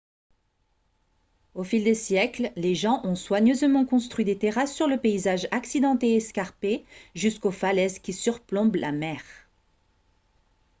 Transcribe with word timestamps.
au 1.53 1.61
fil 1.63 1.83
des 1.83 1.93
siècles 1.93 2.51
les 2.55 2.73
gens 2.73 3.01
ont 3.05 3.13
soigneusement 3.13 3.85
construit 3.85 4.25
des 4.25 4.35
terrasses 4.35 4.73
sur 4.73 4.87
le 4.87 4.97
paysage 4.99 5.47
accidenté 5.51 6.13
et 6.13 6.15
escarpé 6.15 6.85
jusqu'aux 7.13 7.51
falaises 7.51 7.99
qui 7.99 8.11
surplombent 8.11 8.77
la 8.77 8.91
mer 8.91 9.21